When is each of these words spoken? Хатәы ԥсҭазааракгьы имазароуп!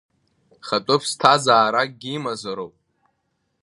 Хатәы 0.67 0.95
ԥсҭазааракгьы 1.01 2.11
имазароуп! 2.17 2.73